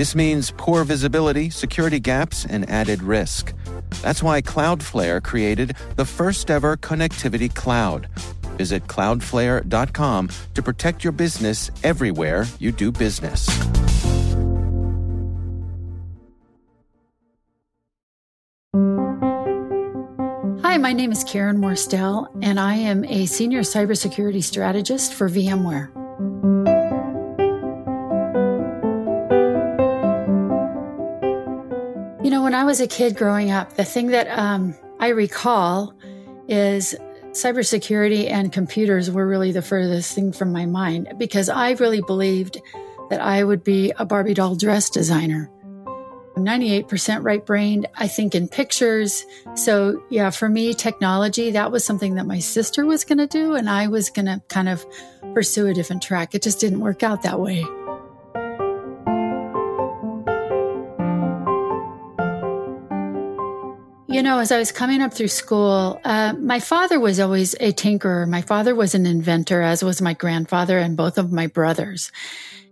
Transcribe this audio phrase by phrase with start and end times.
[0.00, 3.52] This means poor visibility, security gaps, and added risk.
[4.00, 8.08] That's why Cloudflare created the first ever connectivity cloud.
[8.56, 13.46] Visit cloudflare.com to protect your business everywhere you do business.
[20.62, 25.90] Hi, my name is Karen Worstell, and I am a senior cybersecurity strategist for VMware.
[32.50, 35.94] When I was a kid growing up, the thing that um, I recall
[36.48, 36.96] is
[37.30, 42.60] cybersecurity and computers were really the furthest thing from my mind because I really believed
[43.08, 45.48] that I would be a Barbie doll dress designer.
[46.36, 47.86] I'm 98% right brained.
[47.94, 49.24] I think in pictures.
[49.54, 53.54] So, yeah, for me, technology, that was something that my sister was going to do,
[53.54, 54.84] and I was going to kind of
[55.34, 56.34] pursue a different track.
[56.34, 57.64] It just didn't work out that way.
[64.20, 67.72] You know, as I was coming up through school, uh, my father was always a
[67.72, 68.28] tinkerer.
[68.28, 72.12] My father was an inventor, as was my grandfather and both of my brothers.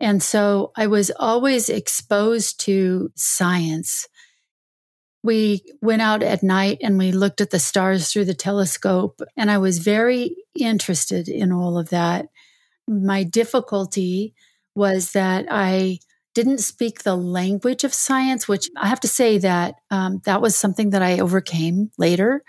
[0.00, 4.08] And so I was always exposed to science.
[5.22, 9.50] We went out at night and we looked at the stars through the telescope, and
[9.50, 12.28] I was very interested in all of that.
[12.88, 14.32] My difficulty
[14.74, 15.98] was that I
[16.34, 20.56] didn't speak the language of science, which I have to say that um, that was
[20.56, 22.42] something that I overcame later.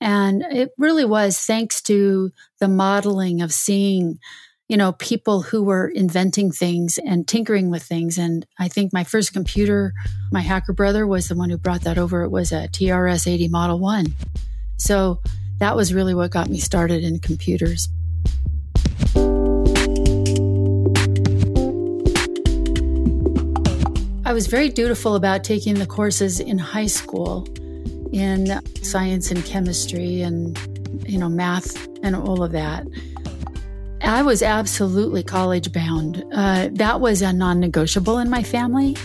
[0.00, 2.30] And it really was thanks to
[2.60, 4.18] the modeling of seeing,
[4.68, 8.18] you know, people who were inventing things and tinkering with things.
[8.18, 9.92] And I think my first computer,
[10.30, 12.22] my hacker brother was the one who brought that over.
[12.22, 14.06] It was a TRS 80 Model 1.
[14.76, 15.20] So
[15.58, 17.88] that was really what got me started in computers.
[24.32, 27.46] I was very dutiful about taking the courses in high school
[28.14, 30.58] in science and chemistry and
[31.06, 32.86] you know math and all of that.
[34.00, 36.24] I was absolutely college bound.
[36.32, 38.96] Uh, that was a non-negotiable in my family.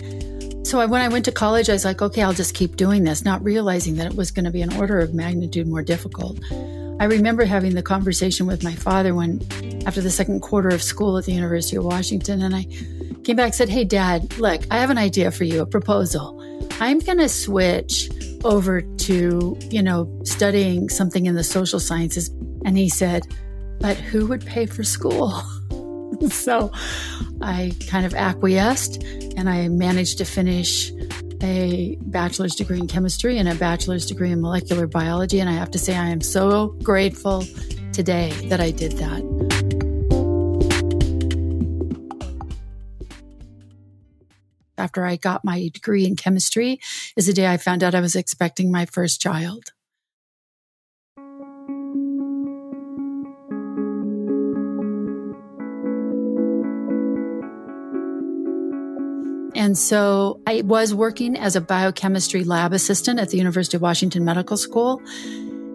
[0.63, 3.03] So I, when I went to college, I was like, okay, I'll just keep doing
[3.03, 6.39] this, not realizing that it was going to be an order of magnitude more difficult.
[7.01, 9.41] I remember having the conversation with my father when,
[9.85, 12.65] after the second quarter of school at the University of Washington, and I
[13.27, 16.41] came back said, Hey, dad, look, I have an idea for you, a proposal.
[16.79, 18.09] I'm going to switch
[18.45, 22.29] over to, you know, studying something in the social sciences.
[22.63, 23.27] And he said,
[23.81, 25.41] But who would pay for school?
[26.29, 26.71] so
[27.41, 29.03] I kind of acquiesced
[29.35, 30.93] and I managed to finish
[31.43, 35.41] a bachelor's degree in chemistry and a bachelor's degree in molecular biology.
[35.41, 37.43] And I have to say, I am so grateful
[37.91, 39.46] today that I did that.
[44.77, 46.79] After I got my degree in chemistry
[47.15, 49.71] is the day I found out I was expecting my first child.
[59.57, 64.23] And so I was working as a biochemistry lab assistant at the University of Washington
[64.23, 65.01] Medical School,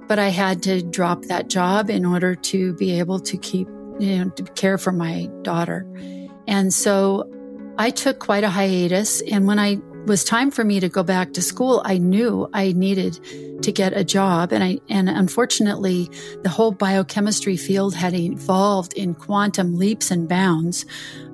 [0.06, 3.66] but I had to drop that job in order to be able to keep,
[3.98, 5.84] you know, to care for my daughter.
[6.46, 7.28] And so
[7.78, 9.20] I took quite a hiatus.
[9.22, 12.72] And when I was time for me to go back to school, I knew I
[12.72, 13.18] needed
[13.62, 14.52] to get a job.
[14.52, 16.10] And I, and unfortunately,
[16.42, 20.84] the whole biochemistry field had evolved in quantum leaps and bounds.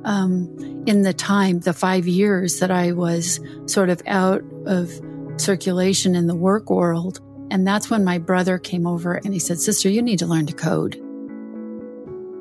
[0.05, 4.93] Um, in the time, the five years that I was sort of out of
[5.39, 7.21] circulation in the work world.
[7.51, 10.47] And that's when my brother came over and he said, Sister, you need to learn
[10.47, 11.03] to code.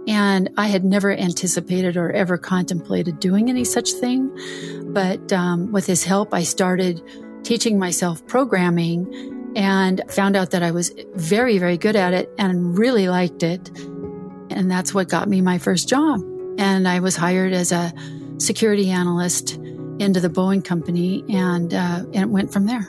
[0.08, 4.32] And I had never anticipated or ever contemplated doing any such thing.
[4.94, 7.02] But um, with his help, I started
[7.44, 12.78] teaching myself programming and found out that I was very, very good at it and
[12.78, 13.70] really liked it.
[14.50, 16.22] And that's what got me my first job.
[16.58, 17.94] And I was hired as a
[18.38, 19.56] security analyst
[20.00, 22.88] into the Boeing company and, uh, and it went from there.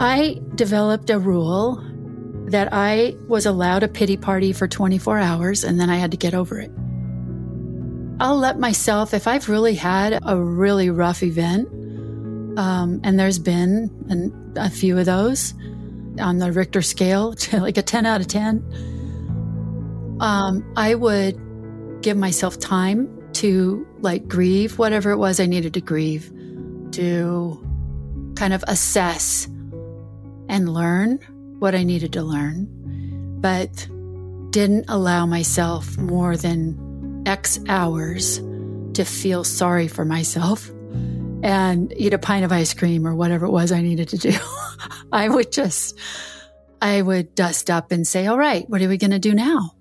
[0.00, 1.84] I developed a rule
[2.50, 6.16] that I was allowed a pity party for 24 hours and then I had to
[6.16, 6.70] get over it.
[8.20, 11.68] I'll let myself, if I've really had a really rough event,
[12.58, 15.52] um, and there's been an, a few of those
[16.20, 21.38] on the Richter scale, like a 10 out of 10, um, I would
[22.02, 26.32] give myself time to like grieve whatever it was I needed to grieve,
[26.92, 27.64] to
[28.36, 29.48] kind of assess
[30.48, 31.18] and learn
[31.58, 32.66] what I needed to learn,
[33.40, 33.88] but
[34.50, 38.38] didn't allow myself more than X hours
[38.94, 40.70] to feel sorry for myself
[41.42, 44.32] and eat a pint of ice cream or whatever it was I needed to do.
[45.12, 45.98] I would just,
[46.80, 49.74] I would dust up and say, all right, what are we going to do now?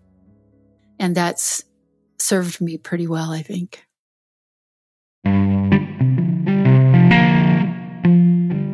[0.99, 1.63] And that's
[2.19, 3.83] served me pretty well, I think.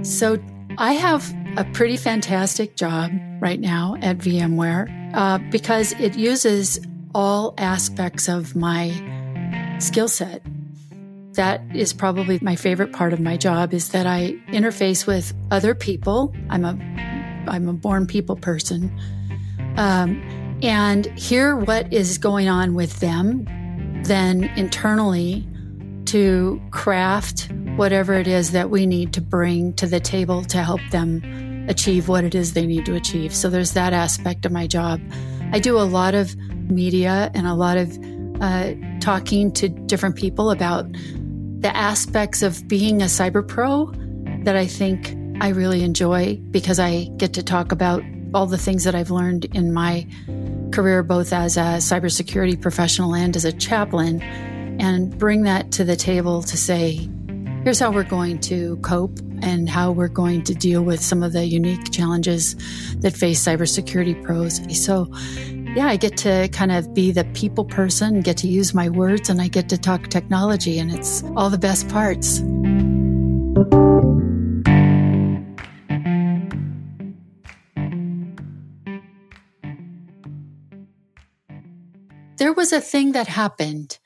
[0.04, 0.38] So
[0.78, 6.80] I have a pretty fantastic job right now at VMware uh, because it uses
[7.14, 8.92] all aspects of my
[9.80, 10.42] skill set.
[11.34, 15.76] That is probably my favorite part of my job is that I interface with other
[15.76, 16.34] people.
[16.50, 16.78] I'm a
[17.48, 18.92] I'm a born people person.
[19.78, 20.22] Um,
[20.64, 23.46] and hear what is going on with them,
[24.06, 25.48] then internally
[26.06, 30.82] to craft whatever it is that we need to bring to the table to help
[30.92, 31.22] them
[31.68, 33.34] achieve what it is they need to achieve.
[33.34, 35.02] So there's that aspect of my job.
[35.52, 36.36] I do a lot of
[36.70, 37.98] media and a lot of
[38.42, 43.92] uh, talking to different people about the aspects of being a cyber pro
[44.44, 48.04] that I think I really enjoy because I get to talk about
[48.34, 50.08] all the things that I've learned in my
[50.72, 54.22] career, both as a cybersecurity professional and as a chaplain,
[54.80, 57.08] and bring that to the table to say,
[57.64, 61.32] here's how we're going to cope and how we're going to deal with some of
[61.32, 62.56] the unique challenges
[62.98, 64.60] that face cybersecurity pros.
[64.78, 65.08] So,
[65.74, 69.30] yeah, I get to kind of be the people person, get to use my words,
[69.30, 72.42] and I get to talk technology, and it's all the best parts.
[82.38, 84.00] There was a thing that happened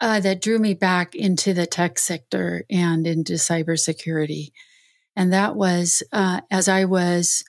[0.00, 4.52] uh, that drew me back into the tech sector and into cybersecurity.
[5.16, 7.44] And that was uh, as I was,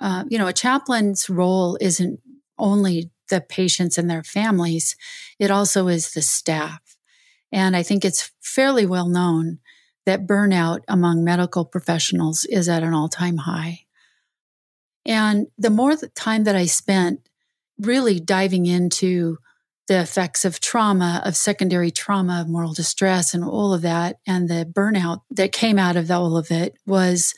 [0.00, 2.20] uh, you know, a chaplain's role isn't
[2.58, 4.96] only the patients and their families,
[5.38, 6.80] it also is the staff.
[7.52, 9.58] And I think it's fairly well known
[10.06, 13.80] that burnout among medical professionals is at an all time high.
[15.06, 17.20] And the more the time that I spent
[17.78, 19.38] really diving into
[19.90, 24.48] the effects of trauma, of secondary trauma, of moral distress, and all of that, and
[24.48, 27.34] the burnout that came out of all of it was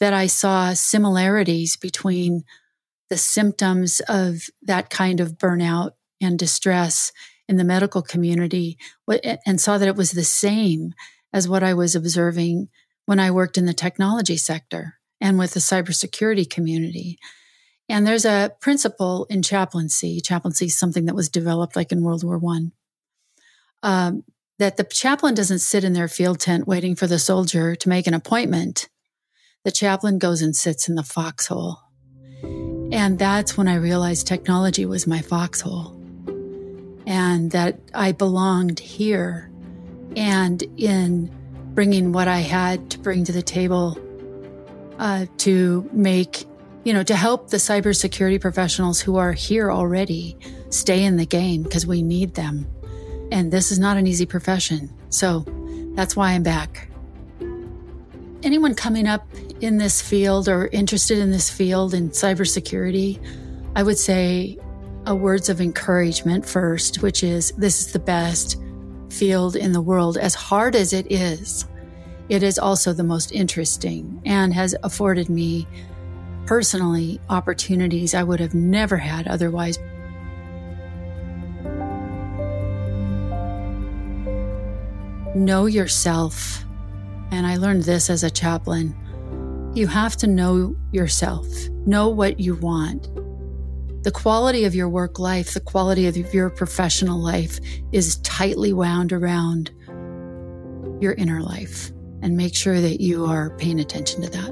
[0.00, 2.42] that I saw similarities between
[3.08, 7.12] the symptoms of that kind of burnout and distress
[7.48, 8.78] in the medical community
[9.46, 10.94] and saw that it was the same
[11.32, 12.68] as what I was observing
[13.06, 17.20] when I worked in the technology sector and with the cybersecurity community.
[17.88, 20.20] And there's a principle in chaplaincy.
[20.20, 22.72] Chaplaincy is something that was developed like in World War One.
[23.82, 24.24] Um,
[24.58, 28.06] that the chaplain doesn't sit in their field tent waiting for the soldier to make
[28.06, 28.88] an appointment.
[29.64, 31.80] The chaplain goes and sits in the foxhole
[32.92, 35.98] and that's when I realized technology was my foxhole
[37.06, 39.50] and that I belonged here
[40.14, 41.30] and in
[41.72, 43.98] bringing what I had to bring to the table
[44.98, 46.44] uh, to make,
[46.84, 50.36] you know, to help the cybersecurity professionals who are here already
[50.70, 52.66] stay in the game because we need them.
[53.30, 54.92] And this is not an easy profession.
[55.10, 55.44] So
[55.94, 56.88] that's why I'm back.
[58.42, 59.26] Anyone coming up
[59.60, 63.20] in this field or interested in this field in cybersecurity,
[63.76, 64.58] I would say
[65.06, 68.60] a words of encouragement first, which is this is the best
[69.08, 70.16] field in the world.
[70.16, 71.66] As hard as it is,
[72.28, 75.66] it is also the most interesting and has afforded me
[76.46, 79.78] personally opportunities I would have never had otherwise.
[85.34, 86.64] Know yourself.
[87.30, 88.94] And I learned this as a chaplain.
[89.74, 91.46] You have to know yourself,
[91.86, 93.08] know what you want.
[94.04, 97.58] The quality of your work life, the quality of your professional life
[97.92, 99.70] is tightly wound around
[101.00, 104.51] your inner life and make sure that you are paying attention to that.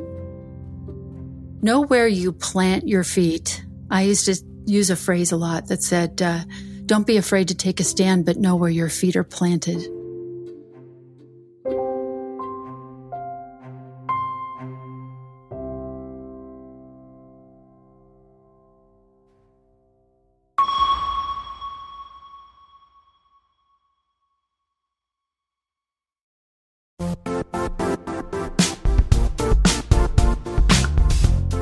[1.62, 3.64] Know where you plant your feet.
[3.90, 6.40] I used to use a phrase a lot that said, uh,
[6.86, 9.86] don't be afraid to take a stand, but know where your feet are planted.